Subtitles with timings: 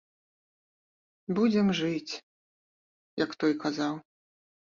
[1.39, 2.13] Будзем жыць,
[3.23, 3.93] як той казаў.